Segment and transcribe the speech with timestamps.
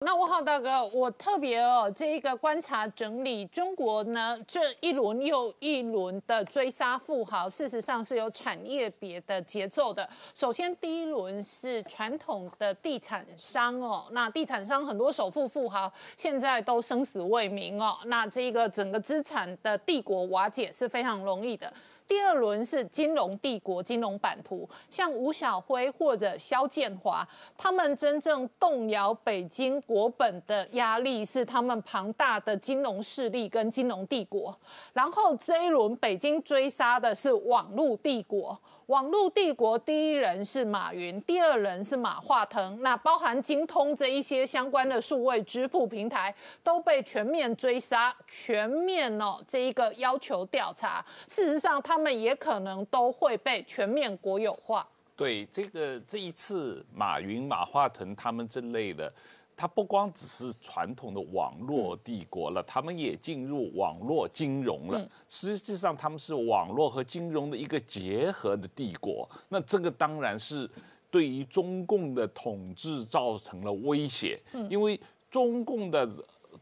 [0.00, 10.08] 那我好大哥，我特别哦，这一个观察整理，中国呢这一轮又一轮的追杀富豪，事实上是有产业别的节奏的。
[10.32, 21.72] 首先第一轮是传统的地产商哦，那地产商很多首富富豪现在都生死未明哦，那这个整个资产的帝国瓦解是非常容易的。
[22.08, 34.58] 第二轮是金融帝国、金融版图，像吴晓辉或者肖建华，他们真正动摇北京国本的压力是他们庞大的金融势力跟金融帝国。
[34.94, 38.58] 然后这一轮北京追杀的是网络帝国。
[38.88, 51.04] 网络帝国第一人是马云，第二人是马化腾，那包含精通这一些相关的数位支付平台都被全面追杀，全面哦这一个要求调查。
[51.26, 54.88] 事实上，他们也可能都会被全面国有化。
[55.14, 59.12] 对这个这一次，马云、马化腾他们这类的。
[59.58, 65.10] 它不光只是传统的网络帝国了，他们也进入网络金融了。
[65.28, 69.28] 实际上，他们是网络和金融的一个结合的帝国。
[69.48, 70.70] 那这个当然是
[71.10, 76.08] 对于中共的统治造成了威胁，因为中共的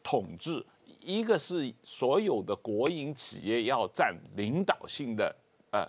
[0.02, 0.64] 统治，
[1.00, 5.36] 一个是所有的国营企业要占领导性的
[5.70, 5.86] 呃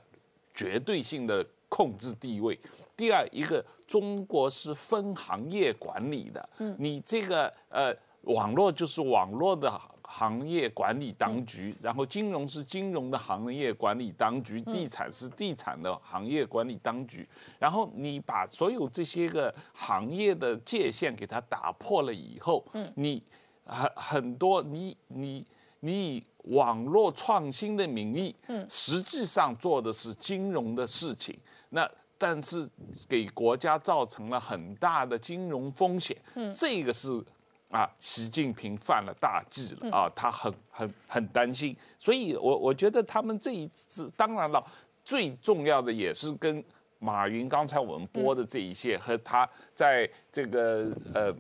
[0.54, 2.60] 绝对性的控制地位。
[2.98, 23.22] 第二一个，中国是分行业管理的，嗯，你这个呃，网络就是网络的行业管理当局，然后金融是金融的行业管理当局，地产是地产的行业管理当局，然后你把所有这些个行业的界限给它打破了以后，嗯，你
[23.64, 25.46] 很很多你你
[25.82, 31.38] 你以网络创新的名义，嗯，实际上做的是金融的事情，
[31.70, 31.88] 那。
[32.18, 32.68] 但是
[33.08, 37.24] 给国家造成了很大的金融风险，嗯，这个是
[37.70, 44.66] 啊，习近平犯了大忌了啊，他很很很担心，所以我我觉得他们这一次，当然了，
[45.04, 46.64] 最重要的也是跟
[46.98, 51.36] 马云刚才我们播的这一些和他在这个呃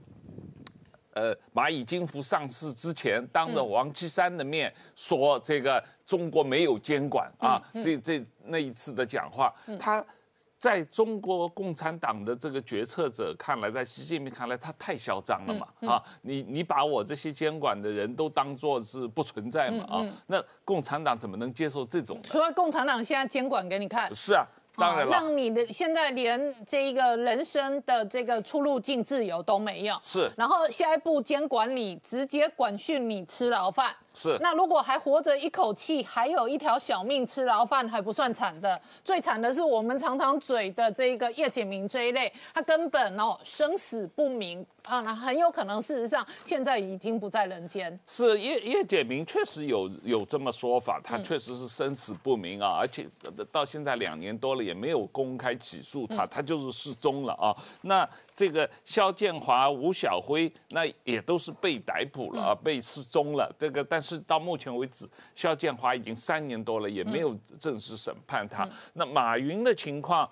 [1.13, 10.05] 呃蚂蚁金服上市之前，当着王岐山的面说这个中国没有监管啊，这这那一次的讲话，他。
[10.57, 15.67] 在中国共产党的这个决策者看来，在习近平看来，他太嚣张了嘛？
[15.87, 19.85] 啊，你你把我这些监管的人都当做是不存在嘛？
[19.87, 22.19] 啊，那共产党怎么能接受这种？
[22.23, 24.13] 除了共产党现在监管给你看？
[24.15, 29.95] 是啊，当然了，让你的现在连这一个人生的这个出入境自由都没有。
[30.01, 33.95] 是，然后下一步监管你，直接管训你吃牢饭。
[34.17, 44.65] 是，那如果还活着一口气，还有一条小命吃牢饭还不算惨的，最惨的是我们常常嘴的这个叶简明这一类，他根本哦生死不明。
[44.87, 47.99] 啊，很有可能事实上现在已经不在人间。
[48.07, 53.05] 是叶叶简明确实有有这么说法，他确实是生死不明啊，而且
[53.51, 57.53] 到现在两年多了也没有公开起诉他，他就是失踪了啊。
[57.81, 63.53] 那这个肖建华、吴晓辉那也都是被逮捕了啊，被失踪了。
[63.59, 64.07] 这个但是。
[64.07, 65.05] 是到目前为止，
[65.35, 68.65] 肖建华已经三年多了，也没有正式审判他。
[68.93, 70.25] 那马云的情况，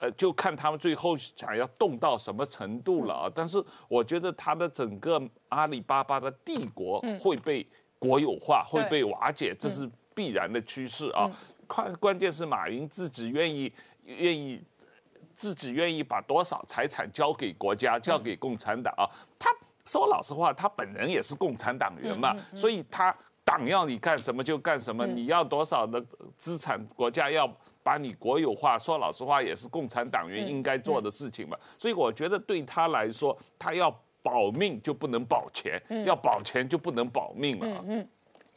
[0.00, 3.30] 呃，就看他们最后想要动到什么程度了啊。
[3.32, 7.64] 但是我觉得他的整个阿里巴巴的帝国会被
[8.00, 11.30] 国有化，会被瓦解，这是必然的趋势啊。
[11.68, 13.72] 关关键是马云自己愿意
[14.06, 14.60] 愿意
[15.40, 19.08] 自己愿意把多少财产交给国家，交给共产党啊？
[19.38, 19.48] 他。
[19.86, 23.12] 说老实话，他本人也是共产党员嘛，所以他
[23.42, 26.00] 党要你干什么就干什么，你要多少的
[26.36, 27.50] 资产，国家要
[27.82, 28.78] 把你国有化。
[28.78, 31.56] 说老实话，也是共产党员应该做的事情嘛。
[31.76, 33.90] 所以我觉得对他来说，他要
[34.22, 37.66] 保命就不能保钱，要保钱就不能保命了。
[37.66, 38.08] 嗯嗯，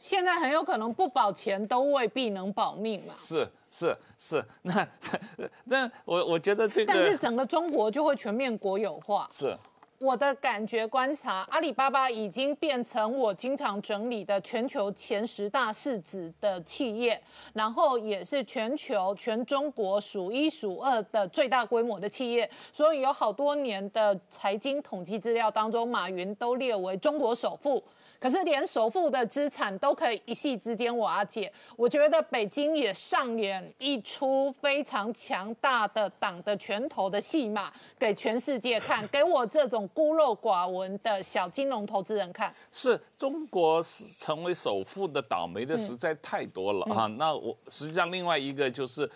[0.04, 3.14] 现在很有可能不保钱都未必能保命嘛。
[3.16, 4.86] 是是是，那
[5.64, 9.26] 那我我觉得这个，但是整个中国就会全面国有化。
[9.32, 9.56] 是。
[9.98, 17.18] 我的感觉观察，阿里巴巴已经变成我经常整理的全球前十大市值的企业，
[17.54, 22.50] 然后也是全球全中国数一数二的最大规模的企业。
[22.70, 27.82] 所以有好多年的财经统计资料当中，马云都列为中国首富。
[28.24, 42.50] 可是连首富的资产都可以一夕之间瓦解，我觉得北京也上演一出非常强大的党的拳头的戏码，给全世界看，给我这种孤陋寡闻的小金融投资人看。
[42.72, 43.84] 是中国
[44.18, 47.06] 成为首富的倒霉的实在太多了啊！
[47.06, 49.06] 那我实际上另外一个就是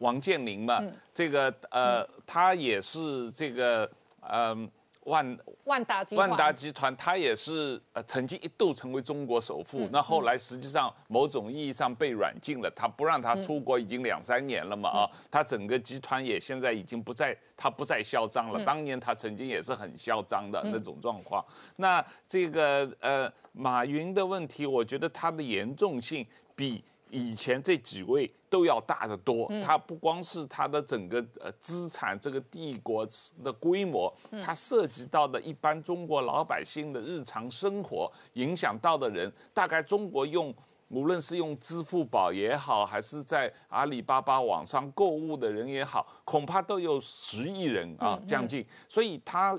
[0.00, 0.78] 王健林嘛，
[1.14, 3.90] 这个呃，他也是这个
[4.30, 4.70] 嗯。
[5.04, 21.44] 万万达集团，万达集团，它也是呃曾经一度成为中国首富，那后来实际上某种意义上被软禁了，他不让他出国已经两三年了嘛啊，他整个集团也现在已经不再他不再嚣张了，当年他曾经也是很嚣张的那种状况。
[21.76, 26.84] 那这个呃马云的问题，我觉得他的严重性比。
[27.12, 33.06] 以前这几位都要大得多，它不光是它的整个呃资产，这个帝国
[33.44, 34.10] 的规模，
[34.42, 40.52] 它涉及到的一般中国老百姓的日常生活，影响到的人，大概中国用
[40.88, 49.56] 无论是用支付宝也好，还是在阿里巴巴网上购物的人也好，恐怕都有十亿人啊，将近，所以他。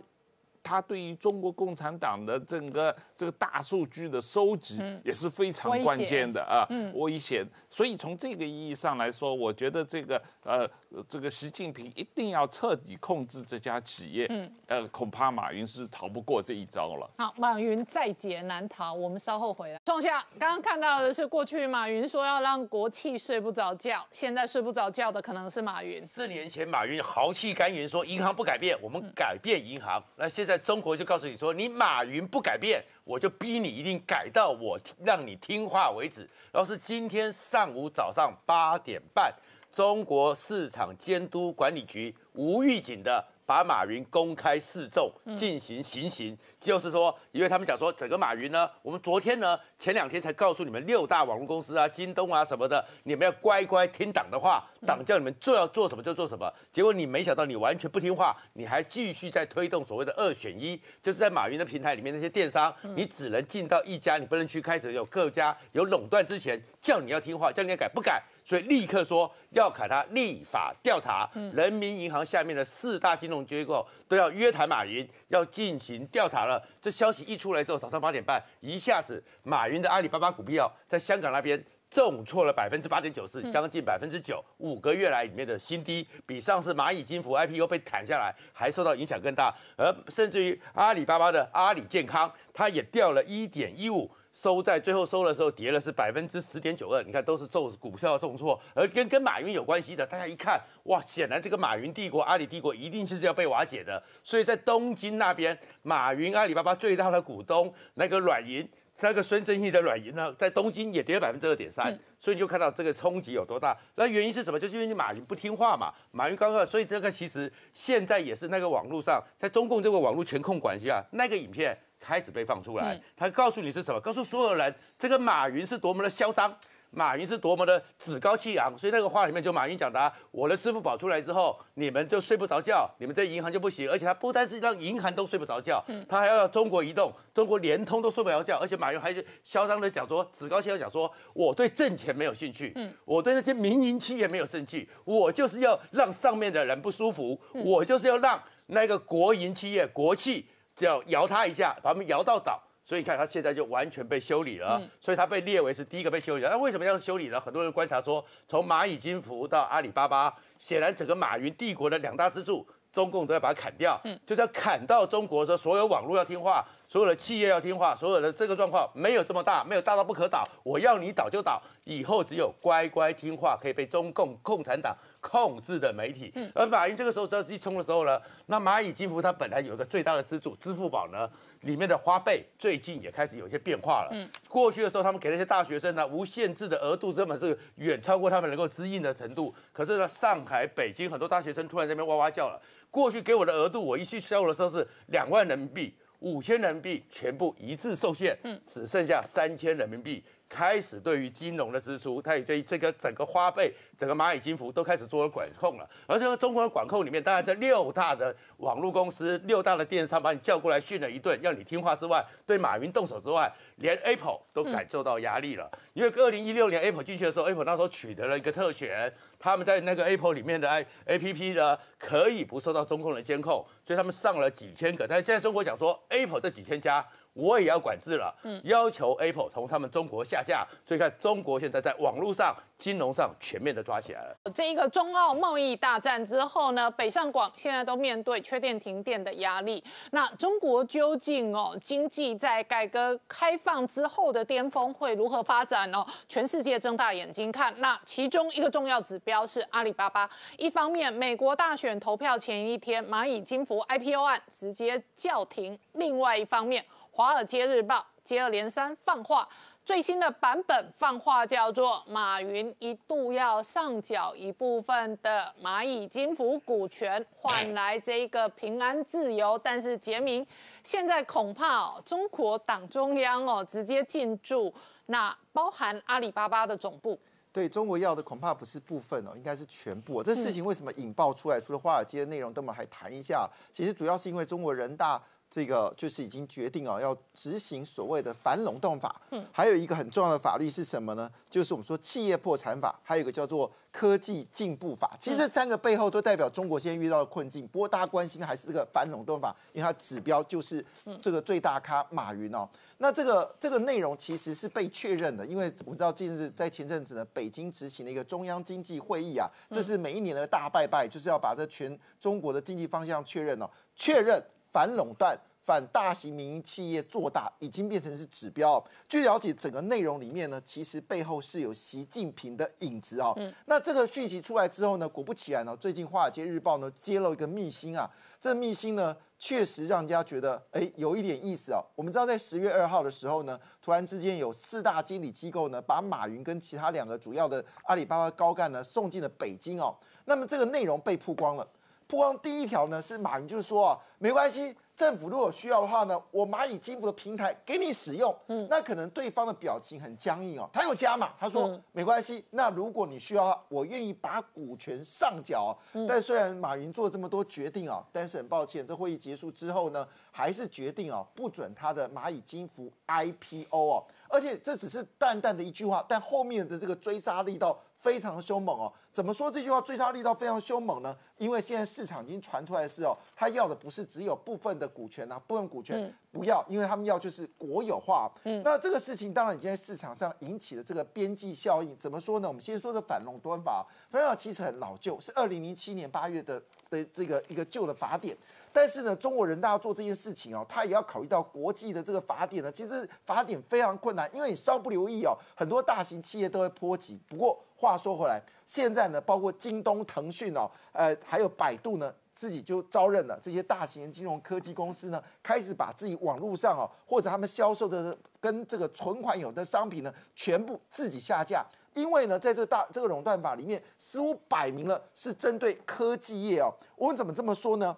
[0.65, 7.45] 他对于中国共产党的整个这个大数据的收集也是非常关键的啊，危险。
[7.69, 10.69] 所以从这个意义上来说，我觉得这个呃，
[11.09, 17.09] 这个习近平一定要彻底控制这家企业，嗯呃，恐怕马云是逃不过这一招了。
[17.17, 19.79] 好，马云在劫难逃，我们稍后回来。
[19.83, 26.05] 仲夏刚刚看到的是过去马云说要让国企睡不着觉，现在睡不着觉的可能是马云。
[26.05, 30.03] 四年前马云豪气干云说银行不改变，我们改变银行。
[30.15, 30.43] 那现。
[30.43, 36.29] 在中国就告诉你说，你马云不改变，我就逼你一定改到我让你听话为止。
[36.51, 39.33] 然后是今天上午早上八点半，
[39.71, 43.25] 中国市场监督管理局无预警的。
[43.45, 56.51] 把马云公开示众进行行刑，就是说，因为他们讲说，整个马云呢，我们昨天呢，前两天才告诉你们六大网络公司啊，京东啊什么的，你们要乖乖听党的话，党叫你们做要做什么就做什么。
[56.71, 68.23] 结果你没想到，你完全不听话，你还继续在推动所谓的二选一，就是在马云的平台里面那些电商，你只能进到一家，你不能去开始有各家有垄断之前，叫你要听话，叫你要改不改。
[68.45, 76.61] 所以立刻说要砍他立法调查，人民银行下面的四大金融机构都要约谈马云，要进行调查了。
[76.81, 89.55] 这消息一出来之后，早上八点半，一下子马云的阿里巴巴股票在香港那边重挫了百分之八点九四，将近百分之九，五个月来里面的新低，比上次蚂蚁金服 IPO 被砍下来还受到影响更大。
[89.77, 94.09] 而甚至于阿里巴巴的阿里健康，它也掉了一点一五。
[94.33, 104.01] 收在最后收的时候跌了是百分之十点九二，你看都是重股票重挫，而跟跟马云有关系的，大家一看哇，显然这个马云帝国、阿里帝国一定是要被瓦解的。
[104.23, 108.67] 所以在东京那边，马云阿里巴巴最大的股东那个软银，
[109.01, 113.77] 那个孙正义的软银呢，在东京也跌了百分之二点三，所以你就看到这个冲击有多大。
[113.93, 114.59] 那原因是什么？
[114.59, 121.77] 就是因为你马云不听话嘛，马云刚刚，所以这个其实现在也是那个网络上，在中共这个网络全控管下，那个影片。
[122.03, 123.99] 开始被放出来，他告诉你是什么？
[124.01, 126.53] 告诉所有人，这个马云是多么的嚣张，
[126.91, 128.77] 马云是多么的趾高气扬。
[128.77, 133.89] 所以那个话里面就马云讲的，啊我的支付宝出来之后，你们就睡不着觉，你们这银行就不行。
[133.89, 138.59] 而且他不单是让银行都睡不着觉，他还要让中国移动、中国联通都睡不着觉。
[138.59, 142.75] 而且马云还是嚣张的讲说，趾高气扬讲说，我对挣钱没有兴趣，
[143.05, 150.45] 我对那些民营企业没有兴趣，我就是要让上面的人不舒服，我就是要让那个国营企业、国企。
[150.75, 156.43] 只要摇它一下，把它们摇到倒，所以你看它现在就完全被修理了，所以它被列为是第一个被修理。
[156.43, 157.39] 那为什么要修理呢？
[157.39, 174.95] 很多人观察说，从蚂蚁金服到阿里巴巴，显然整个马云帝国的两大支柱，中共都要把它砍掉，嗯就是要砍到中国说所有网络要听话，所有的企业要听话，所有的这个状况没有这么大，没有大到不可倒，我要你倒就倒，以后只有乖乖听话可以被中共共产党。
[175.23, 181.27] 控制的媒体，嗯而马云这个时候着急冲的时候呢，那蚂蚁金服它本来有一个最大的支柱支付宝呢，
[181.61, 184.09] 里面的花呗最近也开始有些变化了。
[184.11, 189.55] 嗯，过去的时候他们给那些大学生呢无限制的额度，根本是远超过他们能够支应的程度。
[189.71, 192.61] 可是呢，上海、北京很多大学生突然这边哇哇叫了，
[192.91, 200.21] 过去给我的额度，我一去销的时候是两万人民币、五千人民币，全部一致受限，嗯，只剩下三千人民币。
[200.53, 205.89] 开始对于金融的支出，它也对这个整个花呗、整个蚂蚁金服都开始做了管控了。
[206.05, 215.67] 而这个中国的管控里面，当然这六大的网络公司、六大的电商把你叫过来训了一顿，要你听话之外，对马云动手之外，连 Apple 都感受到压力了。
[215.93, 220.69] 因为二零一六年 Apple 进去的时候，Apple 那时候取得了一个特权，他们在那个 Apple 里面的
[221.05, 225.07] A P P 呢，可以不受到中共的监控，所以他们上了几千个。
[225.07, 227.03] 但是现在中国讲说，Apple 这几千家。
[227.33, 230.65] 我也要管制了，要求 Apple 从他们中国下架。
[230.85, 234.35] 所以看中国现在在网络上、金融上全面的抓起来了。
[234.53, 239.83] 这一个中澳贸易大战之后呢，北上广现在都面对缺电停电的压力。
[240.11, 246.05] 那中国究竟哦经济在改革开放之后的巅峰会如何发展呢？
[246.27, 247.73] 全世界睁大眼睛看。
[247.79, 250.29] 那其中一个重要指标是阿里巴巴。
[250.57, 256.83] 一方面，美国大选投票前一天，蚂蚁金服 IPO 案直接叫停；另外一方面，
[257.15, 259.47] 《华尔街日报》接二连三放话，
[259.85, 269.55] 最新的版本放话叫做马云一度要上缴一部分的蚂蚁金服股权，换来这个平安自由。
[269.63, 270.43] 但是杰明
[270.83, 274.73] 现在恐怕哦，中国党中央哦直接进驻，
[275.05, 277.19] 那包含阿里巴巴的总部。
[277.51, 280.23] 对中国要的恐怕不是部分哦，应该是全部。
[280.23, 281.61] 这事情为什么引爆出来？
[281.61, 283.47] 除了华尔街的内容，等我们还谈一下。
[283.71, 285.21] 其实主要是因为中国人大。
[285.53, 289.21] 这个就是已经决定啊，要执行所谓的反垄断法。
[289.29, 291.29] 嗯，还有一个很重要的法律是什么呢？
[291.47, 295.15] 就是我们说企业破产法，还有一个叫做科技进步法。
[295.19, 297.67] 其实这三个背后都代表中国现在遇到的困境。
[297.67, 300.83] 不过大家关心的还是这个反垄断法，因为它指标就是
[301.21, 302.67] 这个最大咖马云哦。
[302.97, 314.43] 那这个这个内容其实是被确认的，因为我们知道近日在前阵子呢，北京执行了一个中央经济会议啊，这是每一年的大拜拜，就是要把这全中国的经济方向确认哦，确认。
[314.73, 318.83] 反垄断、反大型民营企业做大，已经变成是指标。
[319.07, 323.37] 据了解，整个内容里面呢，其实背后是有习近平的影子哦。
[323.67, 328.09] 那这个讯息出来之后呢，果不其然呢，最近《华尔街日报》呢揭露一个秘辛啊。
[328.41, 331.79] 这秘辛呢，确实让人家觉得哎，有一点意思哦。
[331.95, 339.95] 我们知道，在十月二号的时候呢，突然之间有四大经理机构呢，把马云跟其他两个主要的阿里巴巴高干呢送进了北京哦。
[340.25, 341.65] 那么这个内容被曝光了。
[342.13, 348.31] 曝光第一条呢是马云就是说啊，没关系，政府如果需要的话呢，我蚂蚁金服的平台给你使用。
[348.49, 355.75] 嗯，那可能对方的表情很僵硬哦，他有加码，他说没关系，那如果你需要，我愿意把股权上缴。
[356.07, 367.75] 但虽然马云做这么多决定啊，但是很抱歉，这会议结束之后呢，还是决定啊不准他的蚂蚁金服 IPO 哦，而且这只是淡淡的一句话，但后面的这个追杀力道。
[368.03, 368.91] 非常凶猛哦！
[369.13, 371.17] 怎么说这句话追杀力道非常凶猛呢？
[371.37, 378.29] 因为现在市场已经传出来的是哦，他要的不是只有部分的股权啊，部分股权不要，因为他们要就是国有化。
[378.43, 381.97] 嗯，那这个事情当然已经在市场上引起了这个边际效应。
[381.97, 382.47] 怎么说呢？
[382.47, 388.37] 我们先说这反垄断法，反垄断法其实很老旧，是二零零七年八月的的这个一个旧的法典。
[388.73, 392.71] 但是呢，中国人大要做这件事情哦，他也要考虑到国际的这个法典呢。
[392.71, 397.19] 其实法典非常困难，因为你稍不留意哦，很多大型企业都会波及。
[397.29, 411.63] 不过话说回来，现在呢，包括京东、腾讯哦，呃，还有百度呢，自己就招认了这些大型金融科技公司呢，开始把自己网络上哦，或者他们销售的跟这个存款有的商品呢，全部自己下架。
[411.93, 416.73] 因为呢，在这个大这个垄断法里面，似乎摆明了是针对科技业哦。
[416.95, 417.95] 我们怎么这么说呢？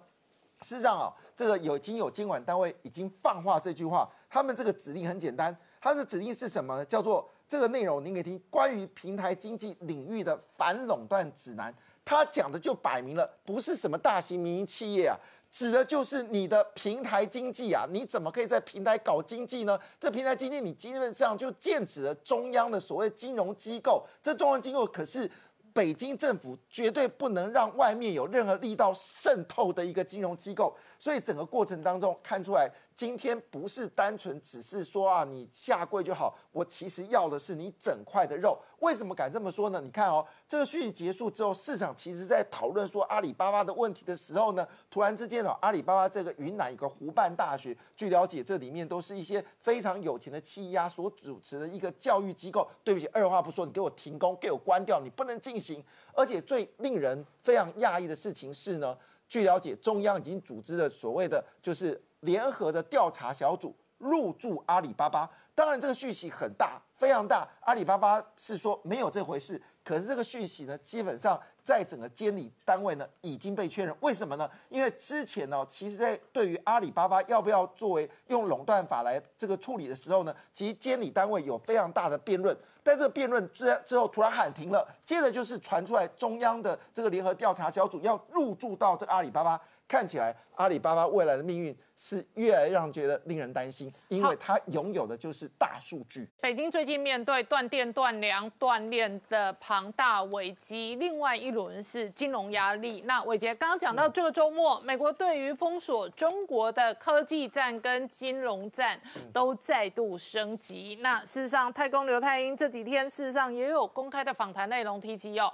[0.62, 6.84] 事实上啊，这个有已经有监管单位已经放话这句话，他们这个指令很简单，他的指令是什么呢？
[6.84, 11.72] 叫做这个内容，您可以听关于平台经济领域的反垄断指南。
[12.04, 15.18] 他讲的就摆明了，不是什么大型民营企业啊，
[15.50, 17.84] 指的就是你的平台经济啊。
[17.90, 19.78] 你怎么可以在平台搞经济呢？
[20.00, 25.30] 这平台经济你基本上就剑指了中央的所谓金融机构，这中央机构可是。
[25.76, 32.66] 北京政府绝对不能让外面有任何力道渗透的一个金融机构，所以整个过程当中看出来。
[32.96, 36.34] 今天不是单纯只是说啊，你下跪就好。
[36.50, 38.58] 我其实要的是你整块的肉。
[38.78, 39.78] 为什么敢这么说呢？
[39.82, 52.66] 你看哦，这个讯息结束之后，市场其实在讨论说阿里巴巴的问题的时候呢，突然之间哦，阿里巴巴这个云南一个湖畔大学，据了解这里面都是一些非常有钱的企业所主持的一个教育机构。
[52.82, 55.84] 对不起，二话不说，你给我停工，给我关掉，你不能进行。
[56.14, 58.96] 而且最令人非常讶异的事情是呢，
[59.28, 62.02] 据了解，中央已经组织了所谓的就是。
[62.26, 67.48] 联合的调查小组入驻阿里巴巴，当然这个讯息很大，非常大。
[67.60, 73.96] 阿里巴巴是说没有这回事，可是这个讯息呢，基本上在整个监理单位呢已经被确认。
[74.00, 74.50] 为什么呢？
[74.68, 82.54] 因为之前呢，其实在对于阿里巴巴要不要作为用垄断法来这个处理的时候呢，其实监理单位有非常大的辩论。
[82.82, 89.60] 但这个辩论之之后，突然喊停了，接着就是传出来中央的这个联合调查小组要入驻到这个阿里巴巴。
[89.88, 96.28] 看起来阿里巴巴未来的命运是越来越让人觉得令人担心，因为它拥有的就是大数据。
[96.40, 103.02] 北京最近面对断电、断粮、断链的庞大危机，另外一轮是金融压力。
[103.06, 109.00] 那伟杰刚刚讲到这个周末，美国对于封锁中国的科技战跟金融战
[109.32, 110.98] 都再度升级。
[111.00, 115.52] 那事实上，太空刘太英这几天事实上也有公开的访谈内容提及哦。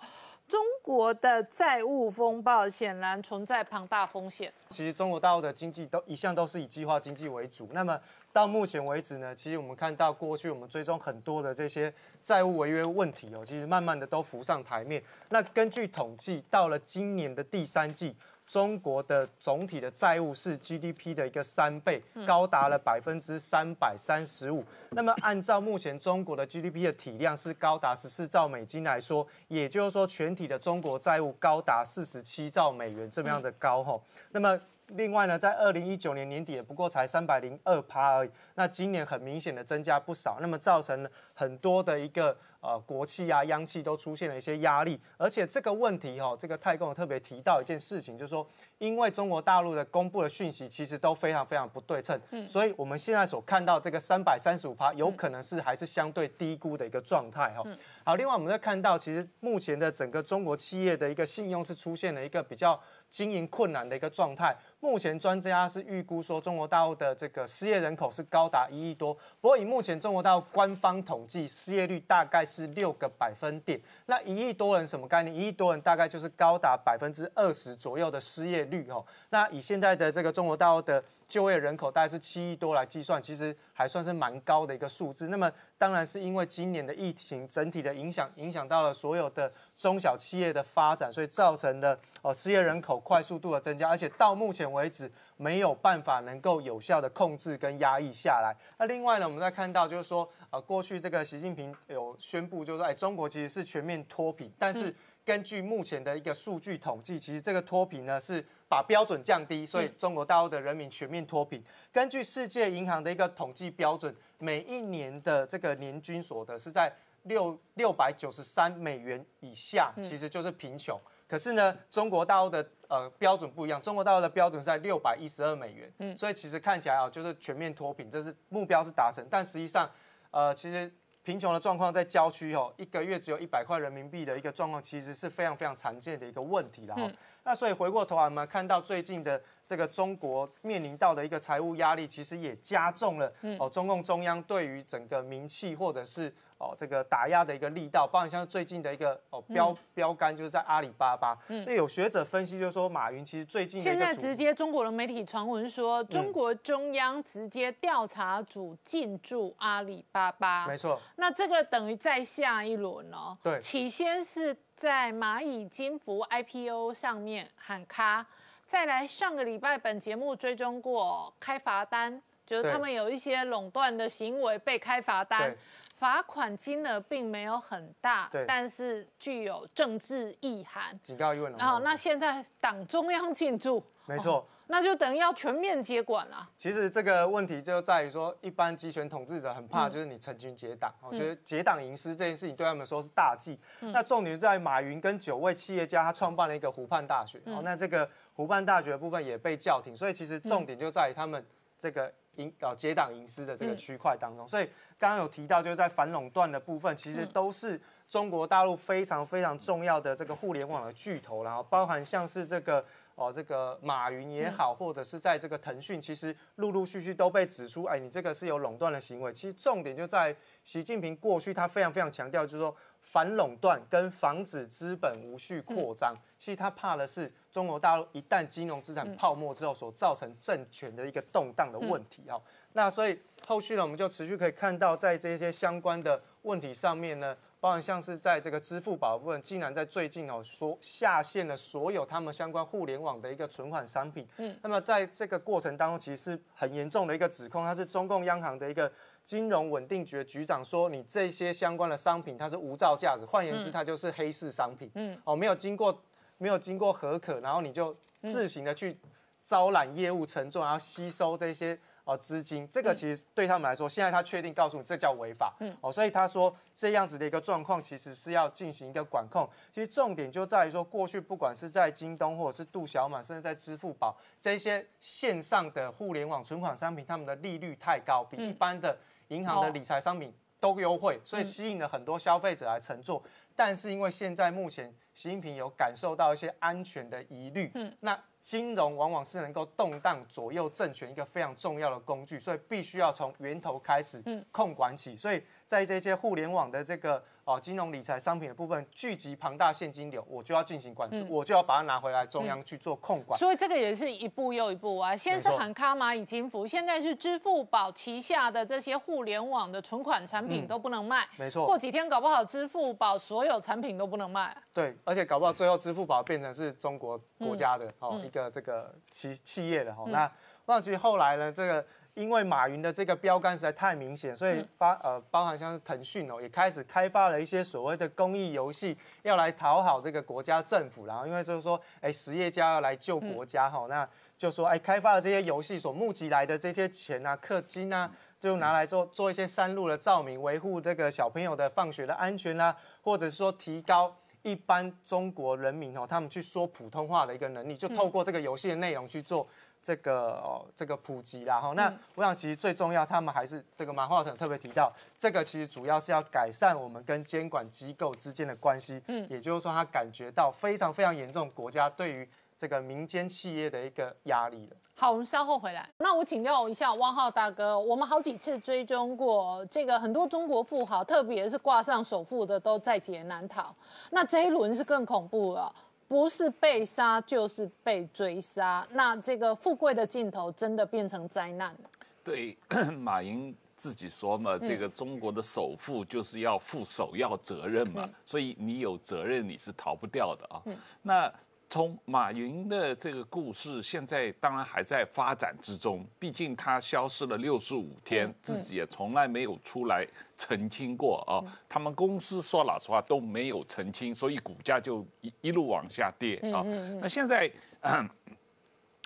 [0.53, 4.53] 中国的债务风暴显然存在庞大风险。
[4.69, 7.67] 其实中国大陆的经济都一向都是以计划经济为主。
[7.73, 7.99] 那么
[8.35, 11.91] 到目前为止呢，其实我们看到过去我们追踪很多的这些
[12.23, 15.03] 债务违约问题哦，其实慢慢的都浮上台面。
[15.31, 18.15] 那根据统计，到了今年的第三季。
[18.53, 24.63] 中国的总体的债务是 GDP 的一个三倍，高达了百分之三百三十五。
[24.91, 34.05] 那么按照目前中国的 GDP 的体量是高达十四兆美金来说，也就是说全体的中国债务高达四十七兆美元这么样的高吼。
[34.33, 42.37] 那么另外呢，在二零一九年年底也不过才三百零二趴而已，那今年很明显的增加不少，那么造成了很多的一个。
[42.63, 48.47] 呃，国企啊、央企都出现了一些压力，而且这个问题哈，这个太公特别提到一件事情，就是说，
[48.79, 57.65] 因为中国大陆的公布的讯息其实都非常非常不对称，嗯，所以我们现在所看到这个三百三十五趴，有可能是还是相对低估的一个状态哈。
[58.05, 62.81] 好，另外我们在看到，其实目前的整个中国企业的一个信用是出现了一个比较。
[63.13, 69.13] 经营困难的一个状态，目前专家是预估说，中国大陆的这个失业人口是高达一亿多。
[69.39, 73.81] 不过以目前中国大陆官方统计，失业率大概是六个百分点。
[74.07, 75.35] 那一亿多人什么概念？
[75.35, 79.05] 一亿多人大概就是高达百分之二十左右的失业率哦。
[79.31, 85.29] 那以现在的这个中国大陆的就业人口大概是七亿多来计算，其实还算是蛮高的一个数字。
[85.29, 98.55] 那么当然是因为今年的疫情整体的影响，影响到了所有的中小企业的发展，所以造成了哦失业人口快速度的增加，而且到目前为止没有办法能够有效的控制跟压抑下来。
[98.79, 108.45] 那另外呢，我们再看到就是说，呃，过去这个习近平有宣布，就是说，哎，中国其实是全面脱贫，但是根据目前的一个数据统计，其实这个脱贫呢是。
[108.73, 111.63] 把标准降低，所以中国大陆的人民全面脱贫。
[111.93, 116.91] 根据世界银行的一个统计标准，每一年的这个年均所得是在
[117.25, 120.99] 六六百九十三美元以下，其实就是贫穷。
[121.29, 125.93] 可是呢，中国大陆的呃标准不一样，中国大陆的标准是在六百一十二美元。
[125.99, 129.87] 嗯，所以其实看起来啊，就是全面脱贫，这是目标是达成，但实际上，
[130.31, 130.91] 呃，其实
[131.25, 137.11] 贫穷的状况在郊区哦，一个月只有一百块人民币的一个状况，其实是非常非常常见的一个问题了哈。
[137.45, 148.07] 那所以回过头来，我们看到最近的这个中国面临到的一个财务压力，其实也加重了哦，中共中央对于整个民气或者是哦这个打压的一个力道。
[148.07, 151.37] 包括像最近的一个哦标标杆，就是在阿里巴巴。
[151.67, 160.69] 那有学者分析就是说，马云其实最近现在直接中国的媒体传闻说，中国中央直接调查组进驻阿里巴巴。
[160.69, 161.01] 没错。
[161.17, 163.37] 那这个等于再下一轮哦。
[163.43, 163.61] 对。
[163.61, 164.57] 起先是。
[164.83, 168.27] 在蚂蚁金服 IPO 上面喊卡，
[168.67, 175.57] 再来上个礼拜本节目追踪过开罚单，就是他们有一些垄断的行为被开罚单，
[176.03, 181.49] 罚款金额并没有很大，但是具有政治意涵，警告意味。
[181.57, 184.45] 然后那现在党中央进驻，没错。
[184.67, 186.49] 那就等于要全面接管了。
[186.57, 193.57] 其实这个问题就在于说，一般集权统治者很怕就是你成群结党，我觉得结党营私这件事情对他们说是大忌。
[193.79, 197.41] 那重点在马云跟九位企业家，他创办了一个湖畔大学。
[197.47, 201.47] 哦，那这个湖畔大学的部分也被叫停，所以其实重点就在于他们
[201.79, 204.47] 这个营呃结党营私的这个区块当中。
[204.47, 204.69] 所以
[204.99, 212.85] 刚刚有提到，就是在反垄断的部分，其实都是中国大陆非常非常重要的这个互联网的巨头，然后包含像是这个。
[213.15, 219.31] 哦，这个马云也好，或者是在这个腾讯，其实陆陆续续都被指出，哎，你这个是有垄断的行为。
[219.35, 226.17] 其实重点就在习近平过去他非常非常强调，就是说反垄断跟防止资本无序扩张。
[226.39, 232.23] 其实他怕的是中国大陆一旦金融资产泡沫之后所造成政权的一个动荡的问题。
[232.27, 232.41] 哈，
[232.73, 237.37] 那所以后续呢，我们就持续可以看到，在这些相关的问题上面呢。
[237.63, 244.27] 包含像是在这个支付宝部分，竟然在最近哦说下线了所有他们相关互联网的一个存款商品。
[244.39, 248.91] 嗯，那么在这个过程当中，其实是很严重的一个指控，它是中共央行的一个
[249.23, 254.91] 金融稳定局局长说，你这些相关的商品它是无照价值，换言之，它就是黑市商品。
[254.97, 255.97] 嗯，哦，没有经过
[256.43, 258.99] 没有经过核可，然后你就自行的去
[259.45, 261.79] 招揽业务承做，然后吸收这些。
[262.05, 269.49] 哦资金，这个其实对他们来说，现在他确定告诉你这叫违法，嗯，哦，所以他说这样子的一个状况其实是要进行一个管控。
[269.73, 283.23] 其实重点就在于说，过去不管是在京东或者是度小满，甚至在支付宝这些线上的互联网存款商品，他们的利率太高，比一般的银行的理财商品都优惠，所以吸引了很多消费者来乘坐。
[283.55, 295.17] 但是因为现在目前习近平有感受到一些安全的疑虑，嗯，那金融往往是能够动荡左右政权一个非常重要的工具，所以必须要从源头开始控管起。
[295.17, 297.23] 所以在这些互联网的这个。
[297.45, 303.37] 哦，金融理财商品的部分聚集庞大现金流，我就要进行管制，我就要把它拿回来中央去做控管。
[303.37, 311.29] 所以这个也是一步又一步啊，先是喊卡蚂蚁金服，现在是支付宝旗下的这些互联网的存款产品都不能卖。
[311.37, 314.57] 没错，过几天搞不好支付宝所有产品都不能卖。
[314.73, 320.05] 对，而且搞不好最后支付宝变成是中国国家的哦一个这个企企业的哈。
[320.07, 320.31] 那
[320.67, 321.85] 那其实后来呢，这个。
[322.15, 331.07] 因为马云的这个标杆实在太明显，所以发呃包含像是腾讯哦，也开始开发了一些所谓的公益游戏，要来讨好这个国家政府。
[331.07, 349.49] 然后因为就是说，哎，实业家要来救国家哈，那就说哎，开发的这些游戏所募集来的这些钱啊、氪金啊，就拿来做做一些山路的照明，维护这个小朋友的放学的安全啊，或者说提高一般中国人民哦，他们去说普通话的一个能力，就透过这个游戏的内容去做。
[349.83, 364.77] 这个哦，这个普及啦哈，那我想其实最重要，他们还是这个马化腾特别提到，这个其实主要是要改善我们跟监管机构之间的关系，嗯，也就是说他感觉到非常非常严重国家对于这个民间企业的一个压力了。
[364.95, 365.89] 好，我们稍后回来。
[365.99, 373.75] 那我请教一下汪浩大哥，我们好几次追踪过这个很多中国富豪，特别是挂上首富的都在劫难逃，
[374.11, 375.75] 那这一轮是更恐怖了。
[376.13, 381.91] 不是被杀就是被追杀，那这个富贵的尽头真的变成灾难了。
[382.23, 382.55] 对，
[383.01, 390.63] 马云自己说嘛，这个中国的首富就是要负首要责任嘛，所以你有责任你是逃不掉的啊。
[391.01, 391.33] 那。
[391.73, 396.07] 从马云的这个故事，现在当然还在发展之中。
[396.19, 400.07] 毕竟他消失了六十五天，自己也从来没有出来
[400.37, 401.41] 澄清过啊。
[401.71, 406.63] 他们公司说老实话都没有澄清，所以股价就一一路往下跌啊。
[407.01, 407.51] 那现在。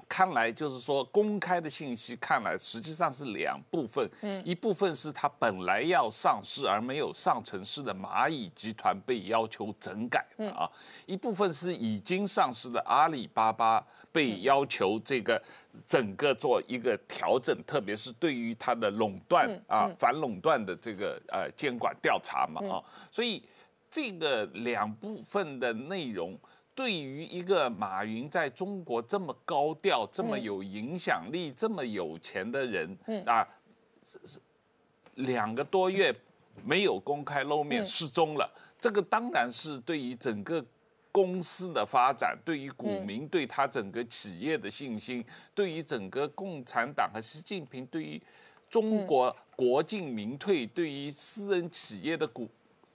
[0.08, 10.70] 看来就是说，公开的信息看来实际上是两部分，嗯，一部分是它本来要上市而没有上成市的蚂蚁集团被要求整改啊，
[11.06, 15.42] 一部分是已经上市的阿里巴巴被要求这个
[15.88, 23.42] 整个做一个调整，特别是对于它的垄断啊反垄断的这个呃监管调查嘛啊，所以
[23.90, 26.38] 这个两部分的内容。
[26.76, 33.48] 对于一个马云在中国这么高调、这么有影响力、这么有钱的人啊，
[34.04, 34.38] 是
[35.14, 36.14] 两个多月
[36.62, 38.46] 没有公开露面、失踪了，
[38.78, 40.62] 这个当然是对于整个
[41.10, 48.20] 公司的发展、对于股民对他整个企业的信心、对于整个共产党和习近平对于
[48.68, 52.46] 中国国进民退、对于私人企业的股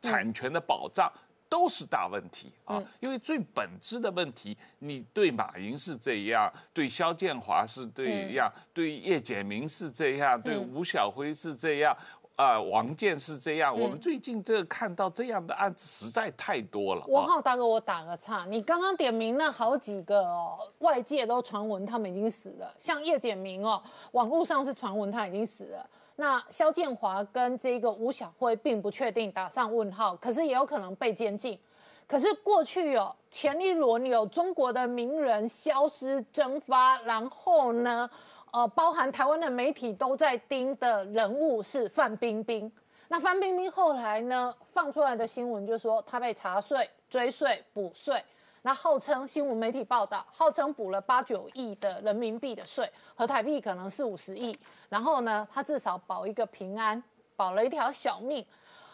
[0.01, 1.11] 产权的保障。
[1.51, 2.81] 都是大问题啊！
[3.01, 11.93] 因为最本质的问题，你对马云是这样，对肖建华是这样，对叶简明是这样，对吴晓辉是这样，
[12.37, 13.77] 啊，王健是这样。
[13.77, 17.05] 我们最近这看到这样的案子实在太多了。
[17.07, 23.83] 王浩大哥，我打个岔，你刚刚点名那好几个哦，外界都传闻他们已经死了，像叶简明哦，
[24.13, 25.89] 网络上是传闻他已经死了。
[26.21, 31.59] 那肖建华跟这个吴小辉并不确定，打上问号，可是也有可能被监禁。
[32.05, 38.07] 可是过去有前一轮有中国的名人消失蒸发，然后呢，
[38.51, 42.71] 呃，包含台湾的媒体都在盯的人物是范冰冰。
[43.07, 48.23] 那范冰冰后来呢放出来的新闻就说她被查税、追税、补税。
[48.63, 54.55] 那号称新闻媒体报道，号称补了八九亿的人民币的税，和台币可能是五十亿。
[54.87, 57.01] 然后呢，他至少保一个平安，
[57.35, 58.45] 保了一条小命。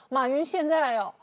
[0.08, 1.13] 马云现在哦，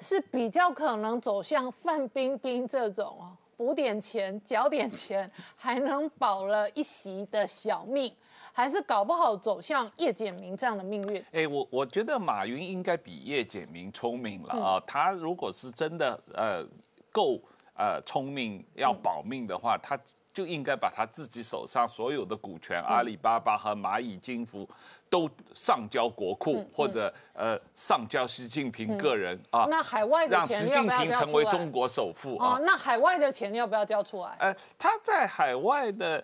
[0.00, 8.10] 是比较可能走向范冰冰这种哦，补点钱、缴点钱，还能保了一席的小命，
[8.50, 11.22] 还是搞不好走向叶简明这样的命运？
[11.32, 14.82] 哎，我我觉得马云应该比叶简明聪明了啊。
[14.86, 16.64] 他如果是真的呃
[17.12, 17.38] 够。
[17.80, 19.98] 呃，聪明要保命的话，他
[20.34, 24.68] 就应该把他自己手上所有的股权，阿里巴巴和蚂蚁金服，
[25.08, 29.64] 都上交国库，或者呃上交习近平个人啊。
[29.70, 32.60] 那海外的钱让习近平成为中国首富啊。
[32.62, 34.36] 那海外的钱要不要交出来？
[34.40, 36.22] 呃，他在海外的。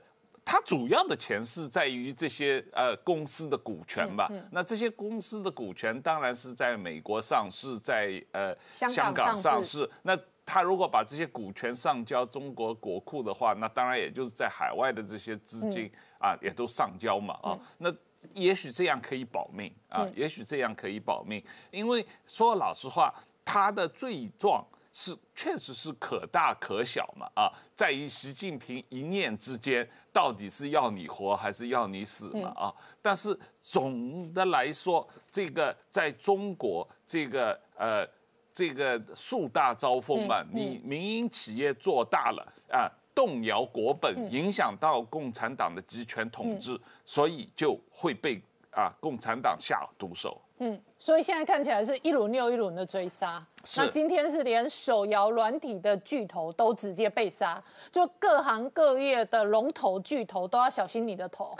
[0.48, 4.30] 他主要的钱是在于这些呃公司的股权吧。
[4.52, 9.90] 那这些公司的股权当然是在美国上市，在呃香港上市。
[10.02, 10.16] 那
[10.46, 17.58] 他如果把这些股权上交中国国库的话，那当然也就是在海外的这些资金啊也都上交嘛啊。
[17.76, 17.92] 那
[18.32, 23.12] 也许这样可以保命啊，也许这样可以保命，因为说老实话，
[23.44, 24.64] 他的罪状。
[24.98, 38.08] 是，确实是可大可小嘛，啊，在于习近平一念之间，到底是要你活还是要你死嘛，啊，但是总的来说，这个在中国，这个呃，
[38.56, 48.40] 这个树大招风嘛，你民营企业做大了啊，动摇国本，影响到共产党的集权统治，所以就会被
[48.70, 50.40] 啊共产党下毒手。
[50.60, 53.46] 嗯，所以现在看起来是一轮又一轮的追杀。
[53.76, 61.56] 那今天是连手摇软体的巨头都直接被杀，就各行各业的龙头巨头都要小心你的头。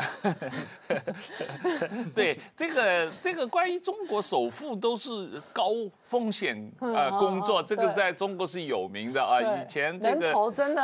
[2.14, 5.73] 对，这个这个关于中国首富都是高
[6.05, 9.40] 风险呃工作，这个在中国是有名的啊。
[9.40, 10.33] 以前这个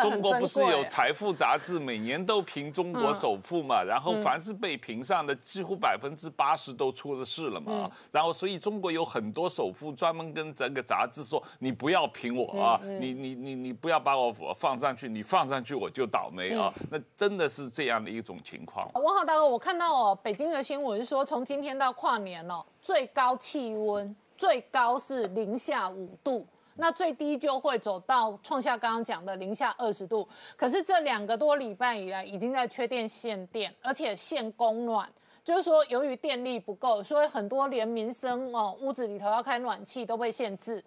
[0.00, 7.88] 中国不是有财富杂志，每年都评中国首富嘛，然后凡是被评上的，几乎百分之八十都出了事了嘛。
[8.10, 11.08] 然后所以中国有很多首富专门跟这个杂。
[11.12, 18.90] 是说你不要评我啊，你你你你不要把我放上去，你放上去我就倒霉啊，那真的是这样的一种情况。
[18.94, 26.46] 王浩大哥，我看到哦，北京的新闻是说，从今天到跨年哦，最高气温最高是零下五度，
[26.76, 30.28] 那最低就会走到创下刚刚讲的零下二十度。
[30.56, 35.08] 可是这两个多礼拜以来，已经在缺电限电，而且限供暖。
[35.44, 40.82] 就是说，由于电力不够，所以很多连民生哦，屋子里头要开暖气都被限制。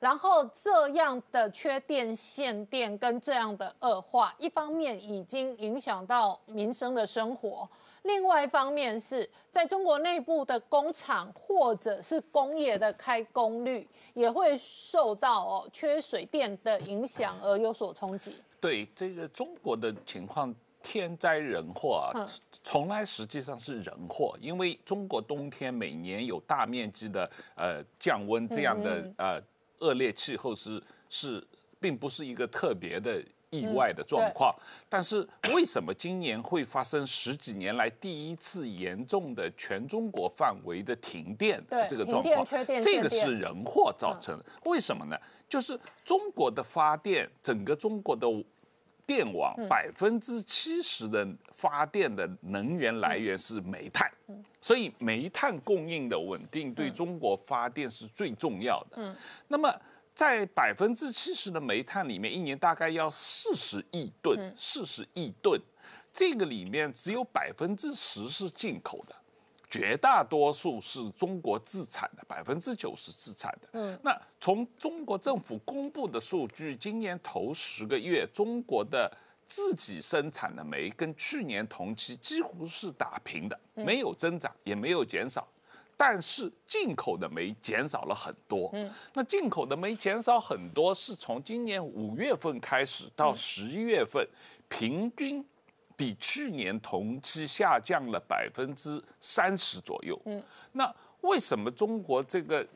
[0.00, 7.68] 然后这样的缺电、限电跟这样的恶化，一方面已经影响到民生的生活，
[8.04, 18.34] 另外一方面是在中国内部的工厂或者是工业的开工率也会受到哦缺水电的影响而有所冲击。
[18.58, 20.52] 对这个中国的情况。
[20.82, 22.26] 天灾人祸啊，
[22.64, 29.40] 从来实际上是人祸，因为中国冬天每年有大面积的呃降温，这样的呃
[29.78, 31.46] 恶劣气候是是
[31.78, 34.54] 并不是一个特别的意外的状况。
[34.88, 42.46] 但是为什么今年会发生十几年来第一次严重的全中国范围的停电这个状况？
[42.80, 44.44] 这个是人祸造成的。
[44.64, 45.16] 为什么呢？
[45.48, 48.26] 就是中国的发电，整个中国的。
[49.10, 54.08] 电网百分之七十的发电的能源来源是煤炭，
[54.60, 58.98] 所以煤炭供应的稳定对中国发电是最重要的。
[58.98, 59.16] 嗯，
[59.48, 59.68] 那么
[60.14, 65.60] 在百分之七十的煤炭里面，一年大概要四十亿吨，四十亿吨，
[66.12, 69.16] 这个里面只有百分之十是进口的。
[69.70, 73.68] 绝大多数是中国自产的，百分之九十自产的。
[73.74, 79.08] 嗯，那从中国政府公布的数据，今年头十个月，中国的
[79.46, 85.46] 自己生产的煤跟去年同期几乎是打平的，没有增长，也没有减少。
[85.96, 88.70] 但是进口的煤减少了很多。
[88.72, 94.26] 嗯，那进口的煤减少很多，是从今年五月份开始到十一月份，
[94.68, 95.44] 平均。
[96.00, 100.18] 比去年同期下降了百分之三十左右。
[100.24, 102.66] 嗯，那为什么中国这个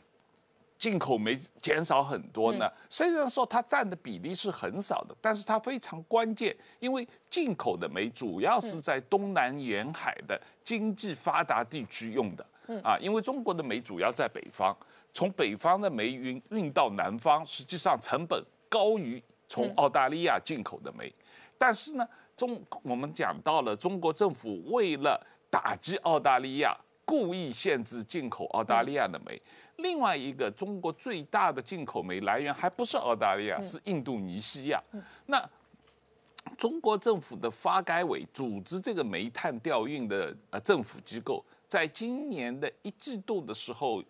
[0.79, 2.71] 进口煤减少很多呢？
[2.91, 12.47] 虽然说它占的比例是很少的，但是它非常关键，因为进口的煤主要是在东南沿海的经济发达地区用的。
[12.67, 14.77] 嗯啊，因为中国的煤主要在北方，
[15.15, 21.11] 从北方的煤运运到南方，实际上成本高于从澳大利亚进口的煤，
[21.57, 22.07] 但是呢。
[22.37, 29.41] 中我们讲到了，中国政府为了打击澳大利亚，故意限制进口澳大利亚的煤。
[29.77, 34.83] 另外一个，中国最大的进口煤来源还不是澳大利亚，是印度尼西亚。
[35.27, 35.49] 那
[36.57, 44.03] 中国政府的发改委组织这个煤炭调运的呃政府机构，在今年的一季度的时候，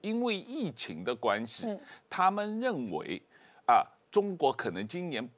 [0.00, 1.76] 因为疫情的关系，
[2.08, 3.20] 他们认为
[3.66, 5.28] 啊，中国可能今年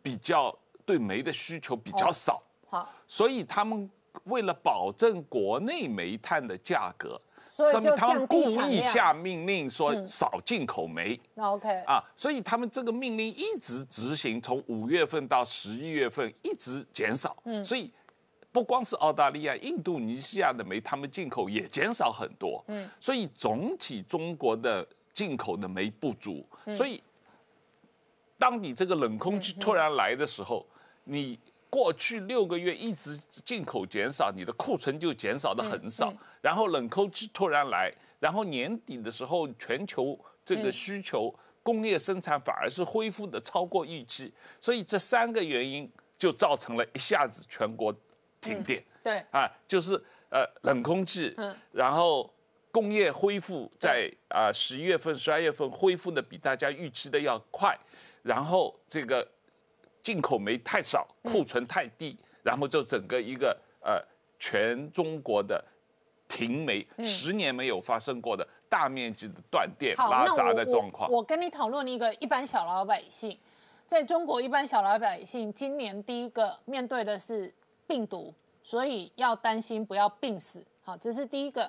[0.00, 0.56] 比较。
[0.86, 3.88] 对煤的需求比较少，好，所以他们
[4.24, 7.20] 为了保证国内煤炭的价格，
[7.50, 11.18] 所以他们故意下命令说少进口煤。
[11.36, 17.36] OK 啊，所以他们这个命令一直执行，从五月份到十一月份一直减少。
[17.44, 17.90] 嗯，所以
[18.52, 22.64] 不光是澳大利亚、印度尼西亚的煤，他们进口也减少很多。
[22.68, 26.46] 嗯，所以总体中国的进口的煤不足。
[26.72, 27.02] 所以，
[28.38, 30.66] 当你这个冷空气突然来的时候，
[31.04, 31.38] 你
[31.70, 47.92] 过去六个月一直进口减少，你的库存就减少的很少，然后冷空气突然来，然后年底的时候全球这个需求、工业生产反而是恢复的超过预期，所以这三个原因就造成了一下子全国
[48.40, 48.82] 停电。
[49.02, 49.94] 对，啊，就是
[50.30, 51.54] 呃冷空气，嗯。
[51.72, 52.32] 然后
[52.70, 57.76] 工业恢复在啊十一月份、十二月份恢复的比大家预期的要快，
[58.22, 59.26] 然后这个
[60.04, 64.00] 进口煤太少，嗯库存太低，然后就整个一个呃
[64.38, 65.64] 全中国的
[66.28, 71.16] 停煤，十年没有发生过的大面积的断电拉闸的状况我。
[71.16, 73.36] 我跟你讨论一个一般小老百姓，
[73.86, 77.52] 在中国一般小老百姓今年第一个面对的是
[77.86, 80.64] 病毒，所以要担心不要病死。
[80.84, 81.68] 好，这是第一个。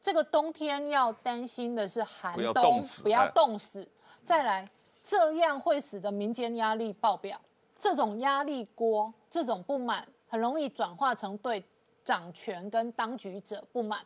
[0.00, 3.86] 这个冬天要担心的是寒不要冬，冻死不要哎冻死。
[4.24, 4.68] 再来，
[5.04, 7.40] 这样会使得民间压力爆表，
[7.82, 11.60] 这种压力锅，这种不满，很容易转化成对
[12.04, 13.98] 掌权跟当局者不满。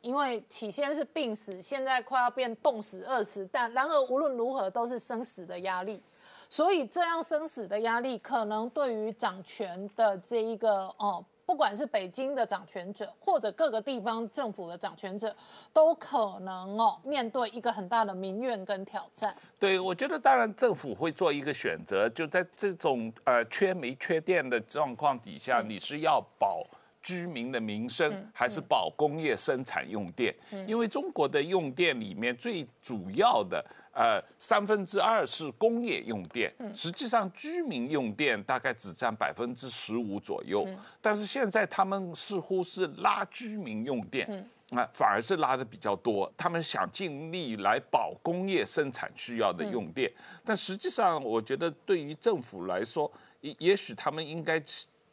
[0.00, 6.02] 因为起先是病死，现在快要变冻死、饿死，但然而无论如何都是生死的压力，
[6.48, 15.34] 所以这样生死的压力，可能对于掌权的这一个哦，不管是北京的掌权者，或者各个地方政府的掌权者，
[15.72, 19.34] 都可能哦面对一个很大的民怨跟挑战。
[19.58, 26.64] 对，我觉得当然政府会做一个选择，就在这种呃缺煤缺电的状况底下，你是要保
[27.02, 30.34] 居民的民生，还是保工业生产用电？
[30.66, 40.66] 因为中国的用电里面最主要的呃三分之二是工业用电，实际上居民用电大概只占百分之十五左右，
[41.00, 44.48] 但是现在他们似乎是拉居民用电。
[44.72, 46.32] 啊，反而是拉的比较多。
[46.34, 50.10] 他们想尽力来保工业生产需要的用电，
[50.42, 54.58] 但实际上，我觉得对于政府来说，也也许他们应该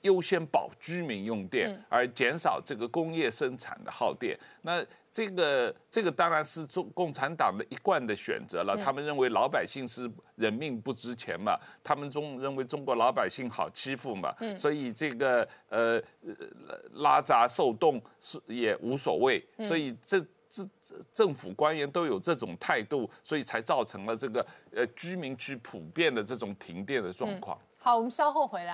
[0.01, 4.38] 优先保居民用电，而减少这个工业生产的耗电。
[4.62, 8.77] 那这个这个当然是中共产党的一贯的选择了。
[8.77, 19.43] 他们认为老百姓是人命不值钱嘛，他们中认为中国老百姓好欺负嘛，所以这个呃呃拉闸受冻是也无所谓。
[19.63, 20.63] 所以这这
[21.12, 27.57] 政府官员都有这种态度，所以才造成了这个呃居民区普遍的这种停电的状况。
[27.81, 28.67] 好，我们稍后回来。